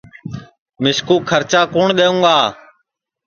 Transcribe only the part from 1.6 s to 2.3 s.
کُوٹؔ دؔیوں